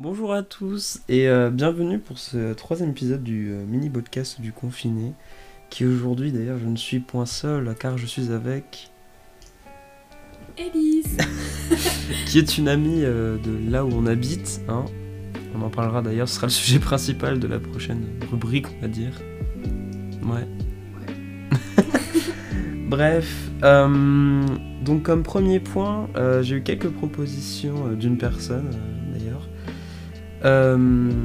[0.00, 4.52] Bonjour à tous et euh, bienvenue pour ce troisième épisode du euh, mini podcast du
[4.52, 5.12] confiné.
[5.70, 8.92] Qui aujourd'hui d'ailleurs je ne suis point seul car je suis avec.
[10.56, 11.16] Élise
[12.26, 14.60] qui est une amie euh, de là où on habite.
[14.68, 14.84] Hein.
[15.56, 18.86] On en parlera d'ailleurs, ce sera le sujet principal de la prochaine rubrique, on va
[18.86, 19.20] dire.
[20.22, 20.46] Ouais.
[22.88, 26.08] Bref, donc comme premier point,
[26.42, 28.70] j'ai eu quelques propositions d'une personne
[30.44, 31.20] euh,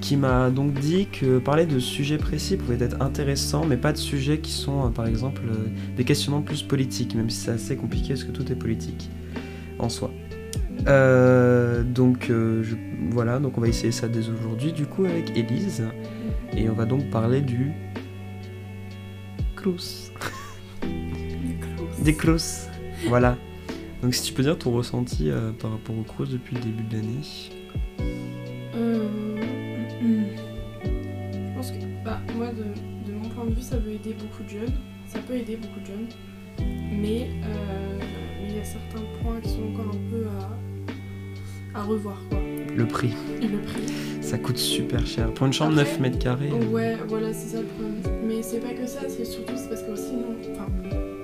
[0.00, 3.96] qui m'a donc dit que parler de sujets précis pouvait être intéressant, mais pas de
[3.98, 7.76] sujets qui sont euh, par exemple euh, des questionnements plus politiques, même si c'est assez
[7.76, 9.08] compliqué parce que tout est politique
[9.78, 10.10] en soi.
[11.84, 12.76] Donc je-
[13.10, 15.84] voilà, donc on va essayer ça dès aujourd'hui du coup avec Elise,
[16.56, 17.72] et on va donc parler du
[19.56, 20.10] Crous.
[22.02, 22.66] Des Crous.
[23.08, 23.36] Voilà.
[24.02, 26.96] Donc si tu peux dire ton ressenti par rapport au Crous depuis le début de
[26.96, 28.19] l'année.
[34.00, 34.72] Aider beaucoup de jeunes.
[35.06, 36.06] Ça peut aider beaucoup de jeunes.
[36.92, 37.98] Mais euh,
[38.48, 40.26] il y a certains points qui sont encore un peu
[41.74, 42.38] à, à revoir, quoi.
[42.76, 43.10] Le prix,
[43.42, 43.82] Et le prix.
[44.20, 45.32] ça coûte super cher.
[45.34, 46.50] Pour une chambre Après, 9 mètres carrés.
[46.70, 47.94] Ouais, voilà, c'est ça le problème.
[48.26, 50.66] Mais c'est pas que ça, c'est surtout parce que aussi, non, enfin,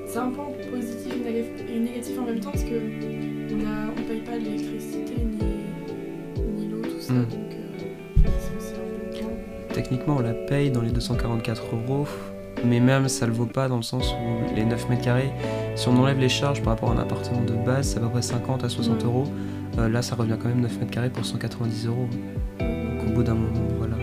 [0.07, 3.91] c'est un point positif et néga- et négatif en même temps parce que on, a,
[3.97, 7.27] on paye pas l'électricité ni, ni l'eau, tout ça, Mm.
[7.27, 9.37] donc euh, c'est aussi un bon point.
[9.73, 12.07] Techniquement, on la paye dans les 244 euros,
[12.67, 15.31] mais même ça le vaut pas dans le sens où les 9 mètres carrés,
[15.75, 18.09] si on enlève les charges par rapport à un appartement de base, c'est à peu
[18.09, 19.05] près 50 à 60 Ouais.
[19.05, 19.25] euros.
[19.79, 22.09] Euh, là, ça revient quand même 9 mètres carrés pour 190 euros.
[22.59, 23.97] Donc au bout d'un moment, voilà.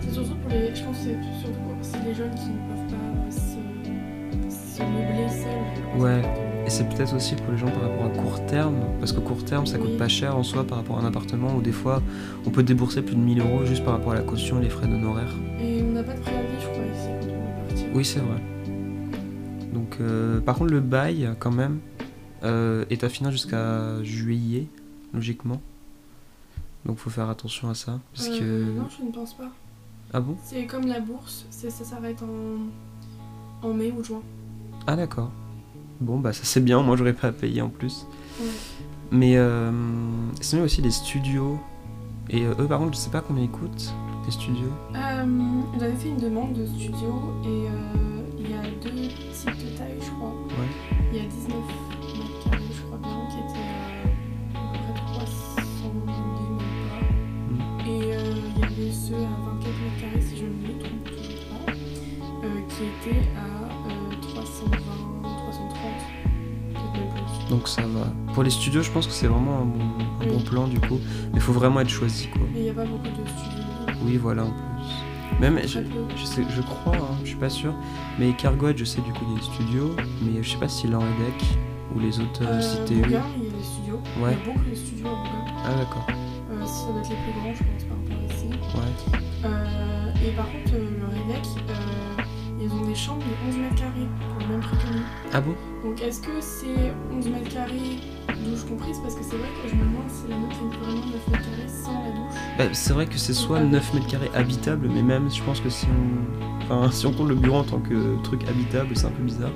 [0.00, 0.74] C'est surtout pour les.
[0.74, 3.30] Je pense que c'est surtout pour les jeunes qui ne peuvent pas
[4.50, 6.00] se, se meubler seuls.
[6.00, 6.22] Ouais.
[6.66, 9.44] Et c'est peut-être aussi pour les gens par rapport à court terme, parce que court
[9.44, 12.02] terme, ça coûte pas cher en soi par rapport à un appartement où des fois,
[12.46, 14.68] on peut débourser plus de 1000 euros juste par rapport à la caution et les
[14.68, 15.34] frais d'honoraires.
[15.60, 15.79] Et
[17.94, 18.40] Oui, c'est vrai.
[19.72, 21.78] Donc, euh, par contre, le bail, quand même,
[22.44, 24.66] euh, est à finir jusqu'à juillet,
[25.14, 25.60] logiquement.
[26.84, 28.00] Donc, faut faire attention à ça.
[28.14, 28.78] Parce Euh, que.
[28.78, 29.50] Non, je ne pense pas.
[30.12, 30.36] Ah bon?
[30.44, 34.22] C'est comme la bourse, ça s'arrête en, en mai ou juin.
[34.86, 35.30] Ah, d'accord.
[36.00, 38.06] Bon, bah, ça c'est bien, moi j'aurais pas à payer en plus.
[38.40, 38.46] Ouais.
[39.12, 39.34] Mais
[40.40, 41.58] sinon, il y a aussi les studios.
[42.30, 43.92] Et euh, eux, par contre, je sais pas combien ils coûtent,
[44.26, 44.72] les studios.
[44.94, 45.24] Euh,
[45.78, 49.98] J'avais fait une demande de studio et euh, il y a deux types de taille,
[50.00, 50.28] je crois.
[50.28, 50.70] Ouais.
[51.12, 55.24] Il y a 19 mètres carrés, je crois bien, qui étaient euh, à peu près
[55.24, 56.12] 302
[56.52, 57.86] même pas.
[57.86, 61.44] Et il y avait ceux à 24 mètres carrés, si je ne me trompe toujours
[61.50, 61.72] pas,
[62.68, 64.76] qui étaient à euh, 320,
[65.22, 65.74] 330,
[66.72, 67.50] peut-être même plus.
[67.50, 68.06] Donc, ça va.
[68.34, 69.84] Pour les studios, je pense que c'est vraiment un bon,
[70.20, 70.44] un bon Oui.
[70.44, 70.98] plan du coup.
[71.32, 72.42] Mais il faut vraiment être choisi, quoi.
[72.52, 73.59] Mais il n'y a pas beaucoup de studios.
[74.04, 75.40] Oui, voilà, en plus.
[75.40, 75.78] Même, je,
[76.16, 77.72] je, sais, je crois, hein, je suis pas sûr,
[78.18, 80.68] mais Cargoet, je sais du coup, il y a des studios, mais je sais pas
[80.68, 81.44] si l'Enredec
[81.94, 82.94] ou les autres euh, Euh, cités.
[82.94, 84.00] Il y a des studios.
[84.20, 84.36] Ouais.
[84.44, 85.54] Il y a beaucoup de studios à Bougain.
[85.64, 86.06] Ah, d'accord.
[86.08, 88.48] Euh, ça doit être les plus grands, je pense, par rapport à ici.
[88.74, 89.20] Ouais.
[89.44, 92.22] Euh, et par contre, euh, le Redec, euh,
[92.60, 95.02] ils ont des chambres de 11 mètres carrés pour le même prix que nous.
[95.32, 95.54] Ah bon?
[95.84, 97.98] Donc est-ce que c'est 11 mètres carrés
[98.40, 101.06] douche comprise Parce que c'est vrai que je me demande si la nôtre est vraiment
[101.06, 102.38] 9 mètres carrés sans la douche.
[102.58, 105.70] Bah, C'est vrai que c'est soit 9 mètres carrés habitable, mais même, je pense que
[105.70, 109.10] si on, enfin, si on compte le bureau en tant que truc habitable, c'est un
[109.10, 109.52] peu bizarre.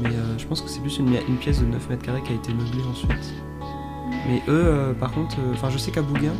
[0.00, 2.32] Mais euh, je pense que c'est plus une, une pièce de 9 mètres carrés qui
[2.32, 3.34] a été meublée ensuite.
[4.28, 6.34] Mais eux, euh, par contre, euh, enfin, je sais qu'à Bougain,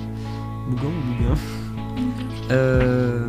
[0.69, 1.41] Bougain ou Bougain,
[2.51, 3.27] Euh,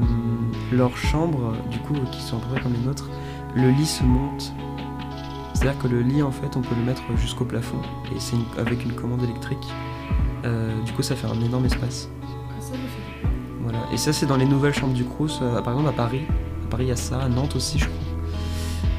[0.71, 3.09] leurs chambres, du coup, qui sont à peu près comme les nôtres,
[3.55, 4.53] le lit se monte.
[5.57, 7.79] C'est-à-dire que le lit, en fait, on peut le mettre jusqu'au plafond,
[8.15, 9.57] et c'est avec une commande électrique.
[10.45, 12.09] Euh, du coup, ça fait un énorme espace.
[12.21, 12.75] Ah.
[13.63, 13.79] Voilà.
[13.91, 16.21] Et ça, c'est dans les nouvelles chambres du Crous, euh, par exemple à Paris.
[16.63, 17.97] À Paris, il y a ça, à Nantes aussi, je crois.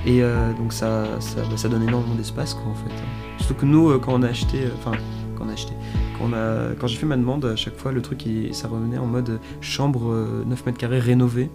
[0.05, 2.93] Et euh, donc, ça, ça, bah, ça donne énormément d'espace, quoi, en fait.
[3.39, 4.99] Surtout que nous, quand on a acheté, enfin,
[5.37, 5.75] quand on a acheté,
[6.19, 9.39] quand, j'ai fait ma demande, à chaque fois, le truc, il- ça revenait en mode
[9.61, 11.53] chambre euh, 9 mètres carrés rénovée.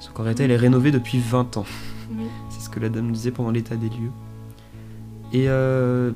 [0.00, 1.64] Sauf qu'en réalité, elle est rénovée depuis 20 ans.
[2.78, 4.12] Que la dame disait pendant l'état des lieux.
[5.32, 6.12] Et euh,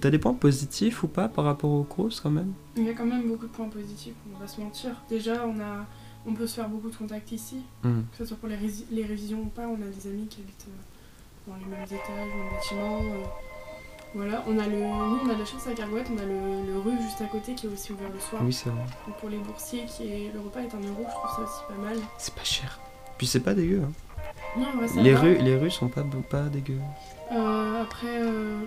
[0.00, 2.52] t'as des points positifs ou pas par rapport au Crous, quand même?
[2.76, 4.90] Il y a quand même beaucoup de points positifs, on va se mentir.
[5.08, 5.86] Déjà, on, a,
[6.26, 8.00] on peut se faire beaucoup de contacts ici, Hmm.
[8.10, 8.56] que ce soit pour les,
[8.90, 9.68] les révisions ou pas.
[9.68, 12.98] On a des amis qui habitent euh, dans les mêmes étages, dans le bâtiment.
[13.14, 13.24] euh,
[14.16, 16.72] voilà, on a le, nous on a de la chance à Cargouette, on a le,
[16.72, 18.42] le rue juste à côté qui est aussi ouvert le soir.
[18.44, 18.82] Oui, c'est vrai.
[19.06, 21.62] Donc pour les boursiers, qui est, le repas est un euro, je trouve ça aussi
[21.68, 21.96] pas mal.
[22.18, 22.80] C'est pas cher.
[23.16, 23.82] Puis c'est pas dégueu.
[23.84, 23.92] hein.
[24.58, 25.20] Non, ouais, ça Les va.
[25.20, 26.78] rues, les rues sont pas, pas dégueu.
[27.32, 28.60] Euh, après, euh,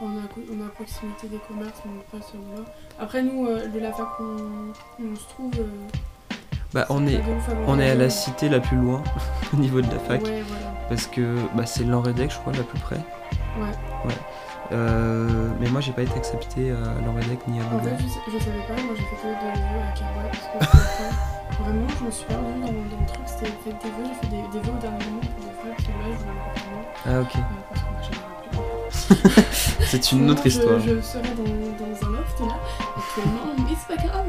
[0.00, 2.62] On est, à, on est à proximité des commerces, mais après, ça va.
[3.02, 4.72] Après, nous, euh, de la fac où on,
[5.12, 6.34] on se trouve, euh,
[6.72, 7.24] Bah, on est, pas
[7.66, 9.02] on est à la cité la plus loin
[9.52, 10.22] au niveau de la fac.
[10.24, 10.66] Ouais, voilà.
[10.88, 12.96] Parce que bah, c'est l'Enredec, je crois, la plus près.
[13.60, 14.14] Ouais.
[14.70, 17.96] Euh, mais moi, j'ai pas été accepté à l'Enredec ni à En fait, Boulogne.
[18.32, 21.14] je, savais pas, moi j'ai fait que des vœux à Carouet parce que
[21.60, 24.26] vraiment, je me suis perdue dans, dans le truc, c'était fait des vœux, j'ai fait
[24.28, 27.20] des, des vœux au dernier moment pour des parce que là, je voulais appartement, Ah,
[27.20, 27.34] ok.
[27.36, 27.40] euh.
[29.88, 30.78] C'est une autre histoire.
[30.80, 32.56] Je, je serais dans, dans un loft là,
[32.96, 34.26] actuellement, mais c'est pas grave.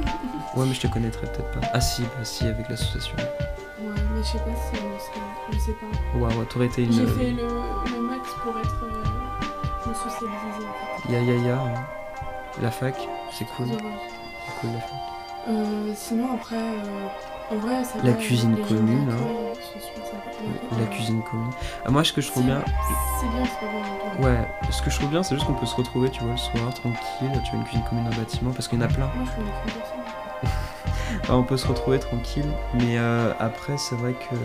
[0.56, 1.68] Ouais, mais je te connaîtrais peut-être pas.
[1.74, 3.16] Ah, si, bah, si, avec l'association.
[3.18, 5.20] Ouais, mais je sais pas si on serait,
[5.52, 5.88] je sais pas.
[6.18, 6.94] Waouh, t'aurais été une.
[6.94, 11.14] J'ai fait le, le max pour être, euh, me socialiser en fait.
[11.14, 11.56] Ya ya ya.
[11.56, 11.84] hein.
[12.62, 12.96] La fac,
[13.38, 13.68] c'est cool.
[13.68, 14.90] C'est cool la fac.
[15.47, 17.07] Euh, sinon après, euh,
[17.51, 19.18] en vrai, ça La cuisine commune, hein.
[19.74, 20.77] sont super sympas.
[20.77, 21.50] La Euh, cuisine commune.
[21.86, 22.62] Ah, moi, ce que je trouve bien.
[23.19, 24.27] C'est bien, c'est pas.
[24.27, 26.38] Ouais, ce que je trouve bien, c'est juste qu'on peut se retrouver, tu vois, le
[26.38, 27.41] soir, tranquille.
[27.44, 29.09] Tu as une cuisine commune dans le bâtiment, parce qu'il y en a plein.
[29.15, 29.25] Moi,
[30.44, 30.47] je.
[31.21, 32.45] Enfin, on peut se retrouver tranquille,
[32.75, 34.36] mais euh, après, c'est vrai que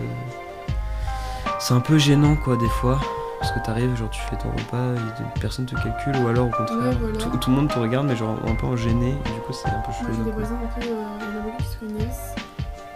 [1.58, 2.98] c'est un peu gênant, quoi, des fois.
[3.44, 6.50] Parce que t'arrives, genre, tu fais ton repas et personne te calcule, ou alors au
[6.50, 7.18] contraire, Ouais, voilà.
[7.18, 9.52] tout, tout le monde te regarde, mais genre un peu en gêné, et du coup,
[9.52, 10.24] c'est un peu Moi, j'ai chelou.
[10.24, 10.80] des voisins un peu.
[10.80, 12.34] Il y en a beaucoup qui se connaissent.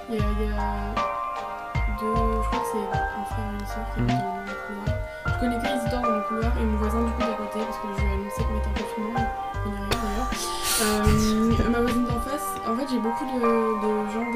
[0.08, 0.94] Il y a, il y a
[2.00, 2.16] deux.
[2.16, 4.96] Je crois que c'est un frère et une soeur qui dans couloir.
[5.26, 7.76] Je connais que Isidore dans mon couloir et mon voisin du coup d'à côté parce
[7.76, 9.26] que je lui ai annoncé qu'on était en confinement.
[9.66, 10.30] Il n'y a rien d'ailleurs.
[10.80, 13.90] Euh, ma voisine d'en face, en fait, j'ai beaucoup de, de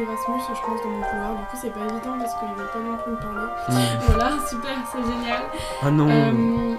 [0.05, 1.31] d'Erasmus, je pense, dans mon couloir.
[1.37, 3.49] Du coup, c'est pas évident parce qu'ils veulent pas non plus me parler.
[3.69, 3.99] Mm.
[4.09, 5.43] Voilà, super, c'est génial.
[5.83, 6.77] Ah non Euh,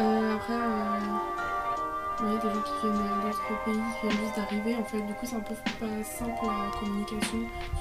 [0.00, 4.76] euh, après, euh, ouais, des gens qui viennent d'autres pays, qui viennent juste d'arriver.
[4.80, 7.38] En fait, du coup, c'est un peu pas simple la communication.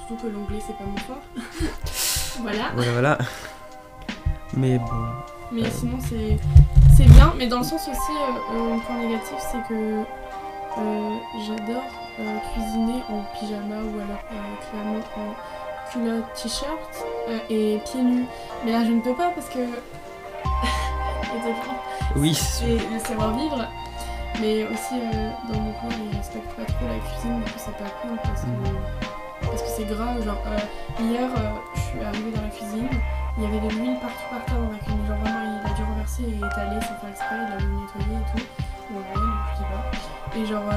[0.07, 1.23] Surtout que l'anglais, c'est pas mon fort.
[2.41, 2.71] voilà.
[2.75, 3.17] Voilà, voilà.
[4.55, 4.85] Mais bon.
[5.51, 5.69] Mais Euh.
[5.71, 6.37] sinon, c'est
[6.95, 7.33] c'est bien.
[7.37, 10.03] Mais dans le sens aussi, euh, euh, un point négatif, c'est que
[11.45, 11.83] j'adore
[12.19, 18.25] euh, cuisiner en pyjama ou alors euh, clairement en culotte t-shirt euh, et pieds nus.
[18.65, 19.59] Mais là, je ne peux pas parce que.
[22.15, 23.67] Oui, c'est le savoir-vivre.
[24.41, 27.77] Mais aussi, euh, dans mon coin, ils respectent pas trop la cuisine, du coup, c'est
[27.77, 28.77] pas cool parce que Mm.
[29.49, 30.23] parce que c'est grave.
[30.23, 30.37] Genre,
[30.99, 31.29] hier,
[31.75, 32.89] je suis arrivée dans la cuisine,
[33.37, 35.05] il y avait de l'huile partout par terre dans la cuisine.
[35.07, 38.17] Genre, vraiment, il a dû renverser et étaler sans faire exprès, il a voulu nettoyer
[38.17, 38.45] et tout.
[38.91, 40.37] Bon, ouais, donc je sais pas.
[40.37, 40.69] Et genre,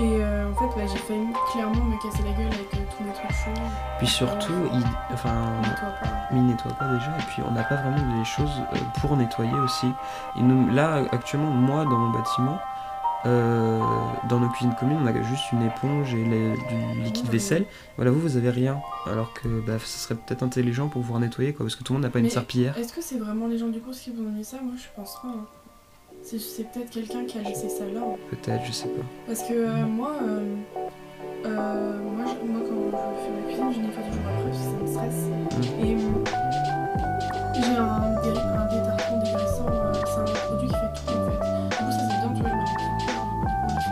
[0.00, 3.04] et euh, en fait, ouais, j'ai failli clairement me casser la gueule avec euh, tous
[3.04, 3.62] mes trucs chauds.
[3.98, 6.08] Puis surtout, il, enfin, Nettoie pas.
[6.32, 9.52] il nettoie pas déjà, et puis on n'a pas vraiment des choses euh, pour nettoyer
[9.64, 9.86] aussi.
[10.36, 12.58] Et nous, là, actuellement, moi, dans mon bâtiment,
[13.24, 16.52] dans nos cuisines communes, on a juste une éponge et les-
[16.94, 17.66] du liquide vaisselle.
[17.96, 18.78] Voilà, vous, vous avez rien.
[19.10, 21.98] Alors que bah, ce serait peut-être intelligent pour pouvoir nettoyer, quoi, parce que tout le
[21.98, 22.78] monde n'a pas une serpillière.
[22.78, 24.58] Est-ce que c'est vraiment les gens du course qui vous ont mis ça?
[24.62, 25.28] Moi, je pense pas.
[25.28, 25.44] hein.
[26.36, 28.00] C'est peut-être quelqu'un qui a laissé ça là.
[28.28, 29.02] Peut-être, je sais pas.
[29.26, 30.56] Parce que euh, moi, euh,
[31.46, 34.64] euh, moi, je- moi, quand je fais ma cuisine, je nettoie toujours après parce que
[34.64, 35.22] ça me stresse.
[35.56, 35.84] Mm.
[35.84, 35.96] Et
[37.54, 39.66] j'ai un, dé- un détartrant dégraissant,
[40.04, 41.38] c'est un produit qui fait tout en fait.
[41.38, 42.52] Du coup, ça c'est bien, tu vois,
[43.80, 43.90] je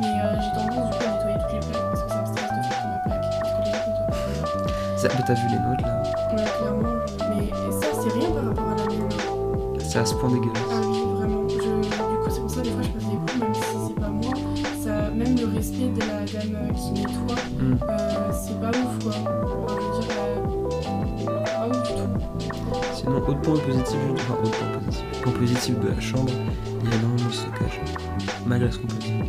[0.00, 0.12] Mais
[0.42, 2.60] j'ai tendance du coup à nettoyer toutes les plaques parce que ça me stresse de
[2.60, 3.24] faire toute ma plaque.
[3.40, 4.98] Parce que les gens nettoient pas.
[4.98, 6.02] Ça, bah, T'as vu les nôtres là?
[6.36, 6.96] Ouais, clairement,
[7.30, 7.48] mais
[7.80, 9.08] ça c'est rien par rapport à la mienne.
[9.80, 10.77] C'est à ce point dégueulasse.
[15.86, 17.72] De la dame euh, qui nettoie, Mm.
[17.88, 19.12] euh, c'est pas ouf quoi.
[19.12, 20.10] Enfin, je veux dire,
[21.30, 22.08] euh, pas ouf du tout.
[22.94, 26.30] Sinon, autre point positif, je- enfin, autre point positif, point positif de la chambre,
[26.82, 27.80] il y a énormément de stockage.
[28.46, 29.24] Malgré ce qu'on peut dire.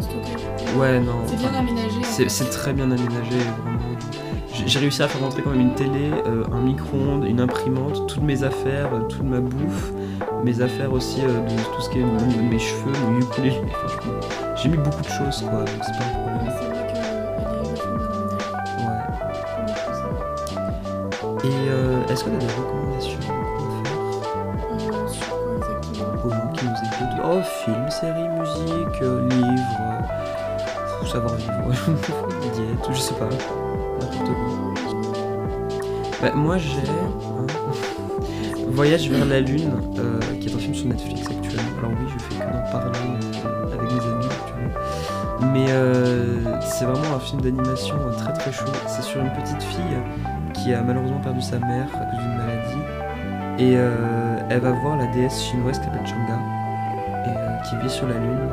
[0.00, 0.76] Stockage.
[0.76, 1.12] Ouais, non.
[1.26, 1.98] C'est bien enfin, aménagé.
[1.98, 3.80] en C'est très bien aménagé, vraiment.
[4.66, 8.22] J'ai réussi à faire rentrer quand même une télé, euh, un micro-ondes, une imprimante, toutes
[8.22, 9.92] mes affaires, euh, toute ma bouffe,
[10.42, 13.60] mes affaires aussi euh, de tout ce qui est mes cheveux, mon ukulélé.
[13.72, 14.12] franchement.
[14.56, 16.46] J'ai mis beaucoup de choses, quoi, donc c'est pas un problème.
[18.78, 19.02] Ouais.
[21.44, 23.34] Et euh, est-ce que tu as des recommandations à faire
[26.00, 31.52] Euh, aux gens qui nous écoutent Oh, film, série, musique, euh, livre, euh, savoir vivre,
[32.54, 34.34] diète, je sais pas, n'importe quoi.
[36.22, 36.80] Bah, moi j'ai
[38.68, 41.78] Voyage vers la Lune, euh, qui est un film sur Netflix actuellement.
[41.78, 42.98] Alors oui, je fais que d'en parler
[43.44, 43.83] euh, avec.
[45.52, 48.66] Mais euh, c'est vraiment un film d'animation euh, très très chaud.
[48.86, 49.98] C'est sur une petite fille
[50.52, 52.82] qui a malheureusement perdu sa mère d'une maladie.
[53.58, 56.38] Et euh, elle va voir la déesse chinoise qui s'appelle Chang'e,
[57.26, 58.48] et qui vit sur la Lune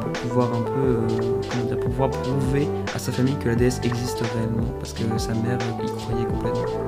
[0.00, 1.06] pour pouvoir un peu,
[1.50, 5.02] comment dire, pour pouvoir prouver à sa famille que la déesse existe réellement, parce que
[5.18, 6.84] sa mère y croyait complètement.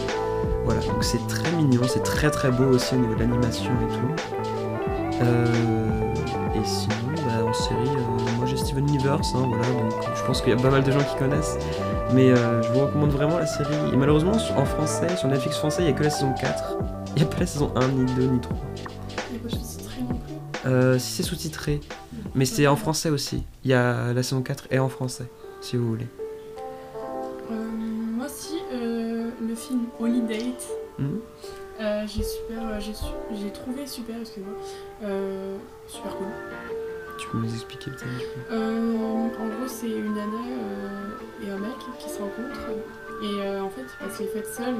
[0.64, 3.88] Voilà, donc c'est très mignon, c'est très très beau aussi au niveau de l'animation et
[3.94, 5.24] tout.
[6.54, 6.94] Et sinon,
[7.26, 7.96] bah, en série,
[8.70, 11.16] Steven Universe, hein, voilà, donc je pense qu'il y a pas mal de gens qui
[11.16, 11.58] connaissent.
[12.14, 13.74] Mais euh, je vous recommande vraiment la série.
[13.92, 16.76] Et malheureusement, en français, sur Netflix français, il n'y a que la saison 4.
[17.08, 18.56] Il n'y a pas la saison 1, ni 2, ni 3.
[19.26, 20.70] Il n'y a pas sous-titré non plus.
[20.70, 21.80] Euh, si c'est sous-titré,
[22.36, 23.42] mais c'est en français aussi.
[23.64, 25.26] Il y a la saison 4 est en français,
[25.60, 26.06] si vous voulez.
[27.50, 27.54] Euh,
[28.16, 30.54] moi aussi, euh, le film Holiday,
[30.96, 31.18] Hmm
[31.80, 34.52] euh, j'ai super, j'ai trouvé super, excuse-moi,
[35.02, 35.56] euh,
[35.88, 36.26] super cool.
[37.30, 41.46] Tu peux nous expliquer peut-être un petit peu Euh, en gros, c'est une nana euh,
[41.46, 42.70] et un mec qui se rencontrent
[43.22, 44.74] et euh, en fait, ils passent les fêtes seuls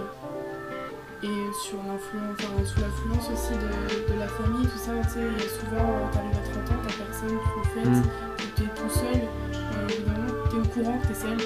[1.22, 1.26] et
[1.62, 4.92] sur l'influence, enfin, sous l'influence aussi de, de la famille, tout ça.
[5.02, 8.56] Tu sais, il y a souvent, t'arrives à 30 ans, t'as personne aux fêtes, Hmm.
[8.56, 9.20] t'es tout seul,
[9.54, 11.36] euh, t'es au courant que t'es seul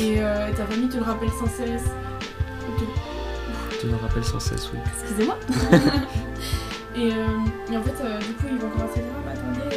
[0.00, 1.84] et euh, ta famille te le rappelle sans cesse.
[2.68, 2.86] Ok.
[3.80, 4.78] Tu me rappelles sans cesse, oui.
[5.02, 5.36] Excusez-moi.
[6.96, 9.32] et, euh, et en fait, euh, du coup, ils vont commencer à dire Ah, bah,
[9.34, 9.76] attendez,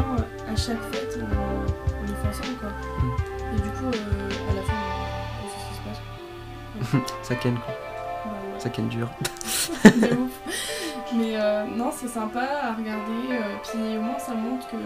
[0.00, 2.70] euh, à chaque fête, on, on les fait ensemble, quoi.
[3.52, 5.82] Et du coup, euh, à la fin, euh, c'est ce qui se
[6.98, 7.12] passe.
[7.28, 7.74] Ça ken quoi.
[8.24, 8.60] Bah, ouais.
[8.60, 9.08] Ça ken dur.
[9.84, 10.40] De ouf.
[11.16, 13.30] Mais euh, non, c'est sympa à regarder.
[13.30, 14.76] euh, puis au moins, ça montre que.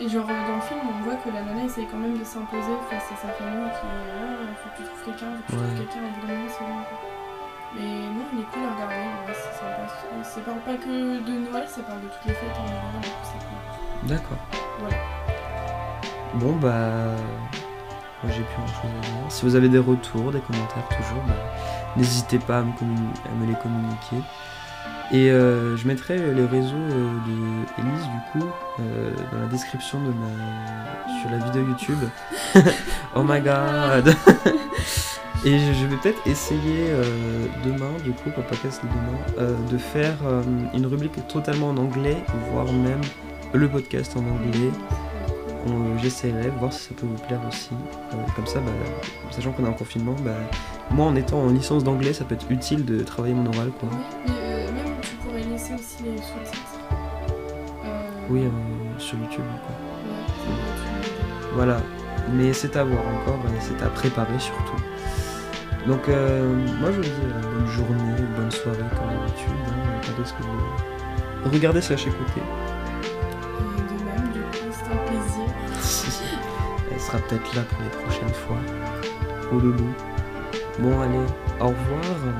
[0.00, 2.74] Et genre, dans le film, on voit que la nana essaye quand même de s'imposer
[2.90, 5.66] face à sa famille qui est Ah, faut que tu trouves quelqu'un, faut que tu
[5.66, 6.82] trouves quelqu'un, évidemment, c'est bon.
[6.82, 6.98] quoi.
[7.76, 10.22] Mais non, il est cool à regarder, sympa.
[10.22, 10.86] Ça parle pas que
[11.20, 14.08] de Noël, ça parle de toutes les fêtes en général, donc c'est cool.
[14.08, 14.38] D'accord.
[14.80, 14.96] Voilà.
[16.34, 17.16] Bon bah.
[18.22, 19.12] Moi j'ai plus grand chose à dire.
[19.30, 21.34] Si vous avez des retours, des commentaires toujours, bah,
[21.96, 24.16] n'hésitez pas à me, communi- à me les communiquer.
[25.12, 28.46] Et euh, je mettrai les réseaux euh, de Elise du coup
[28.80, 31.98] euh, dans la description de ma sur la vidéo YouTube.
[33.14, 34.14] oh my god
[35.46, 39.68] Et je vais peut-être essayer euh, demain, du coup, pour le podcast de demain, euh,
[39.70, 42.16] de faire euh, une rubrique totalement en anglais,
[42.50, 43.00] voire même
[43.52, 44.70] le podcast en anglais.
[46.02, 47.70] J'essaierai, voir si ça peut vous plaire aussi.
[48.36, 48.72] Comme ça, bah,
[49.30, 50.32] sachant qu'on est en confinement, bah,
[50.90, 53.70] moi en étant en licence d'anglais, ça peut être utile de travailler mon oral.
[53.80, 53.88] Quoi.
[54.26, 56.80] Oui, mais même tu pourrais laisser aussi les sous-titres.
[58.28, 58.42] Oui,
[58.98, 59.44] sur YouTube.
[59.66, 59.74] Quoi.
[60.52, 60.54] Ouais.
[61.54, 61.80] Voilà,
[62.32, 64.76] mais c'est à voir encore, euh, c'est à préparer surtout.
[65.86, 69.50] Donc euh, moi je vous dis euh, bonne journée, bonne soirée comme d'habitude.
[69.68, 71.50] Hein, regardez ce que vous...
[71.50, 72.40] Regardez slash écoutez.
[72.40, 75.48] Et de même, du coup, un plaisir.
[76.90, 78.56] Elle sera peut-être là pour les prochaines fois.
[79.52, 79.92] Oh loulou.
[80.78, 81.18] Bon allez,
[81.60, 82.34] au revoir.